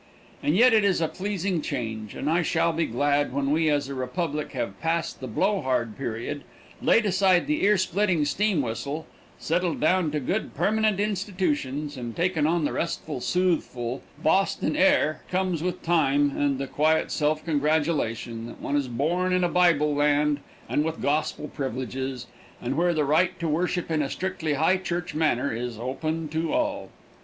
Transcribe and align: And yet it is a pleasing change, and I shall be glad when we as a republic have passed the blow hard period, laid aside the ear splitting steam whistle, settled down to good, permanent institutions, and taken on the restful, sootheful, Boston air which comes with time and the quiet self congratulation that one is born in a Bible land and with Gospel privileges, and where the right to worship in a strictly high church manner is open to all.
And 0.41 0.55
yet 0.57 0.73
it 0.73 0.83
is 0.83 0.99
a 0.99 1.07
pleasing 1.07 1.61
change, 1.61 2.15
and 2.15 2.27
I 2.27 2.41
shall 2.41 2.73
be 2.73 2.87
glad 2.87 3.31
when 3.31 3.51
we 3.51 3.69
as 3.69 3.87
a 3.87 3.93
republic 3.93 4.53
have 4.53 4.81
passed 4.81 5.19
the 5.19 5.27
blow 5.27 5.61
hard 5.61 5.95
period, 5.95 6.43
laid 6.81 7.05
aside 7.05 7.45
the 7.45 7.63
ear 7.63 7.77
splitting 7.77 8.25
steam 8.25 8.63
whistle, 8.63 9.05
settled 9.37 9.79
down 9.79 10.09
to 10.09 10.19
good, 10.19 10.55
permanent 10.55 10.99
institutions, 10.99 11.97
and 11.97 12.15
taken 12.15 12.47
on 12.47 12.65
the 12.65 12.73
restful, 12.73 13.19
sootheful, 13.21 14.01
Boston 14.23 14.75
air 14.75 15.21
which 15.23 15.31
comes 15.31 15.61
with 15.61 15.83
time 15.83 16.31
and 16.35 16.57
the 16.57 16.65
quiet 16.65 17.11
self 17.11 17.45
congratulation 17.45 18.47
that 18.47 18.59
one 18.59 18.75
is 18.75 18.87
born 18.87 19.31
in 19.31 19.43
a 19.43 19.47
Bible 19.49 19.93
land 19.93 20.39
and 20.67 20.83
with 20.83 20.99
Gospel 20.99 21.47
privileges, 21.47 22.25
and 22.59 22.75
where 22.75 22.95
the 22.95 23.05
right 23.05 23.39
to 23.39 23.47
worship 23.47 23.91
in 23.91 24.01
a 24.01 24.09
strictly 24.09 24.55
high 24.55 24.77
church 24.77 25.13
manner 25.13 25.53
is 25.53 25.77
open 25.77 26.27
to 26.29 26.51
all. 26.53 26.89